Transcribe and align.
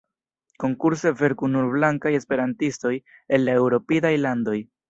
Konkurse 0.63 1.11
verku 1.19 1.51
nur 1.57 1.69
blankaj 1.75 2.13
esperantistoj 2.21 2.97
el 3.39 3.49
la 3.51 3.57
eŭropidaj 3.63 4.15
landoj. 4.27 4.61